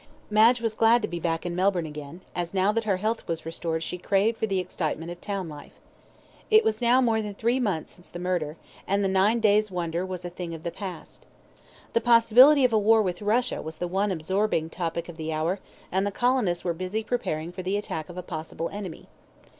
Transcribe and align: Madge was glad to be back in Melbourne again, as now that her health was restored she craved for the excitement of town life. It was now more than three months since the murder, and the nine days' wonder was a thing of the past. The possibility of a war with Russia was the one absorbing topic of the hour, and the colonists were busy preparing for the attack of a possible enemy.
Madge 0.31 0.61
was 0.61 0.73
glad 0.73 1.03
to 1.03 1.07
be 1.07 1.19
back 1.19 1.45
in 1.45 1.55
Melbourne 1.55 1.85
again, 1.85 2.21
as 2.33 2.55
now 2.55 2.71
that 2.71 2.85
her 2.85 2.97
health 2.97 3.27
was 3.27 3.45
restored 3.45 3.83
she 3.83 3.99
craved 3.99 4.35
for 4.39 4.47
the 4.47 4.57
excitement 4.57 5.11
of 5.11 5.21
town 5.21 5.47
life. 5.47 5.79
It 6.49 6.63
was 6.63 6.81
now 6.81 7.01
more 7.01 7.21
than 7.21 7.35
three 7.35 7.59
months 7.59 7.91
since 7.91 8.09
the 8.09 8.17
murder, 8.17 8.57
and 8.87 9.03
the 9.03 9.07
nine 9.07 9.39
days' 9.39 9.69
wonder 9.69 10.03
was 10.03 10.25
a 10.25 10.31
thing 10.31 10.55
of 10.55 10.63
the 10.63 10.71
past. 10.71 11.27
The 11.93 12.01
possibility 12.01 12.65
of 12.65 12.73
a 12.73 12.79
war 12.79 13.03
with 13.03 13.21
Russia 13.21 13.61
was 13.61 13.77
the 13.77 13.87
one 13.87 14.09
absorbing 14.11 14.71
topic 14.71 15.07
of 15.07 15.17
the 15.17 15.31
hour, 15.31 15.59
and 15.91 16.03
the 16.03 16.09
colonists 16.11 16.63
were 16.63 16.73
busy 16.73 17.03
preparing 17.03 17.51
for 17.51 17.61
the 17.61 17.77
attack 17.77 18.09
of 18.09 18.17
a 18.17 18.23
possible 18.23 18.69
enemy. 18.69 19.07